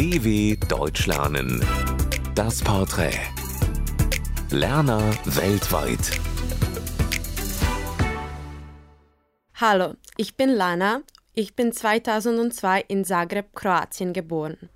[0.00, 1.62] DW Deutsch lernen.
[2.34, 3.20] Das Porträt.
[4.48, 6.18] Lerner weltweit.
[9.56, 11.02] Hallo, ich bin Lana.
[11.34, 14.70] Ich bin 2002 in Zagreb, Kroatien geboren.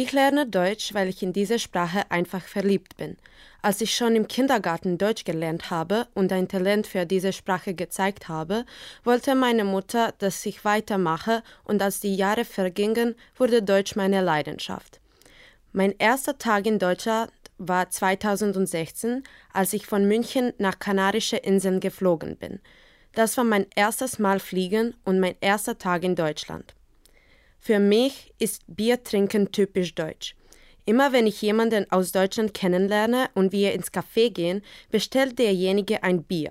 [0.00, 3.16] Ich lerne Deutsch, weil ich in diese Sprache einfach verliebt bin.
[3.62, 8.28] Als ich schon im Kindergarten Deutsch gelernt habe und ein Talent für diese Sprache gezeigt
[8.28, 8.64] habe,
[9.02, 15.00] wollte meine Mutter, dass ich weitermache und als die Jahre vergingen, wurde Deutsch meine Leidenschaft.
[15.72, 22.36] Mein erster Tag in Deutschland war 2016, als ich von München nach Kanarische Inseln geflogen
[22.36, 22.60] bin.
[23.14, 26.76] Das war mein erstes Mal fliegen und mein erster Tag in Deutschland.
[27.58, 30.34] Für mich ist Bier trinken typisch deutsch.
[30.84, 36.22] Immer wenn ich jemanden aus Deutschland kennenlerne und wir ins Café gehen, bestellt derjenige ein
[36.22, 36.50] Bier.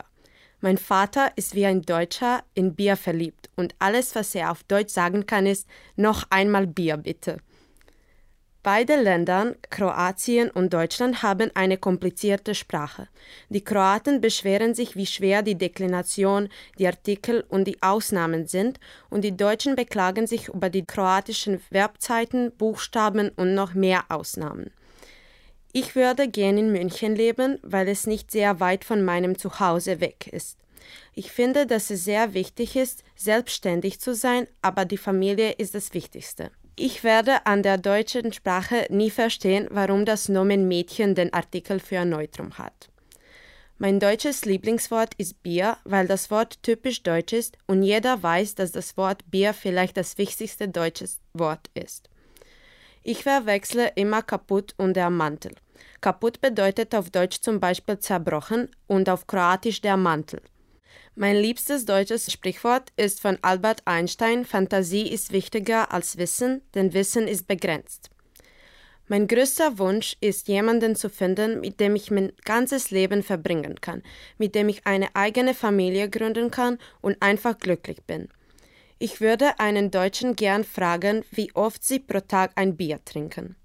[0.59, 4.91] Mein Vater ist wie ein Deutscher in Bier verliebt und alles, was er auf Deutsch
[4.91, 7.38] sagen kann, ist noch einmal Bier bitte.
[8.67, 13.07] Beide Länder, Kroatien und Deutschland, haben eine komplizierte Sprache.
[13.47, 19.21] Die Kroaten beschweren sich, wie schwer die Deklination, die Artikel und die Ausnahmen sind, und
[19.21, 24.71] die Deutschen beklagen sich über die kroatischen Verbzeiten, Buchstaben und noch mehr Ausnahmen.
[25.71, 30.27] Ich würde gern in München leben, weil es nicht sehr weit von meinem Zuhause weg
[30.27, 30.57] ist.
[31.14, 35.94] Ich finde, dass es sehr wichtig ist, selbstständig zu sein, aber die Familie ist das
[35.94, 36.52] Wichtigste.
[36.75, 42.06] Ich werde an der deutschen Sprache nie verstehen, warum das Nomen Mädchen den Artikel für
[42.06, 42.89] Neutrum hat.
[43.80, 48.72] Mein deutsches Lieblingswort ist Bier, weil das Wort typisch deutsch ist und jeder weiß, dass
[48.72, 52.09] das Wort Bier vielleicht das wichtigste deutsche Wort ist.
[53.03, 55.53] Ich verwechsle immer kaputt und der Mantel.
[56.02, 60.41] Kaputt bedeutet auf Deutsch zum Beispiel zerbrochen und auf Kroatisch der Mantel.
[61.19, 67.27] Mein liebstes deutsches Sprichwort ist von Albert Einstein: Fantasie ist wichtiger als Wissen, denn Wissen
[67.27, 68.11] ist begrenzt.
[69.07, 74.03] Mein größter Wunsch ist, jemanden zu finden, mit dem ich mein ganzes Leben verbringen kann,
[74.38, 78.29] mit dem ich eine eigene Familie gründen kann und einfach glücklich bin.
[79.00, 83.56] Ich würde einen Deutschen gern fragen, wie oft sie pro Tag ein Bier trinken.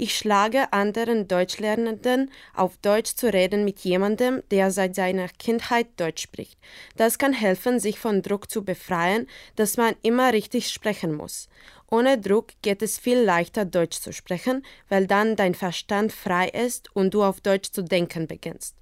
[0.00, 6.22] Ich schlage anderen Deutschlernenden auf Deutsch zu reden mit jemandem, der seit seiner Kindheit Deutsch
[6.22, 6.56] spricht.
[6.96, 9.26] Das kann helfen, sich von Druck zu befreien,
[9.56, 11.48] dass man immer richtig sprechen muss.
[11.90, 16.94] Ohne Druck geht es viel leichter, Deutsch zu sprechen, weil dann dein Verstand frei ist
[16.94, 18.76] und du auf Deutsch zu denken beginnst.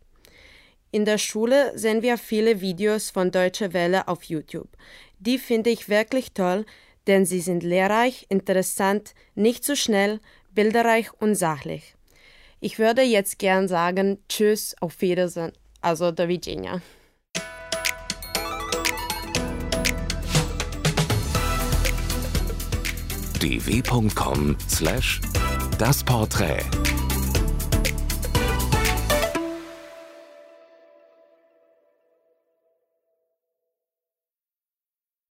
[0.90, 4.68] In der Schule sehen wir viele Videos von Deutsche Welle auf YouTube.
[5.18, 6.66] Die finde ich wirklich toll,
[7.06, 10.20] denn sie sind lehrreich, interessant, nicht zu schnell,
[10.56, 11.94] bilderreich und sachlich.
[12.58, 16.80] Ich würde jetzt gern sagen Tschüss, auf Wiedersehen, also do widzenia.
[23.40, 25.20] dw.com slash
[25.78, 26.64] das Porträt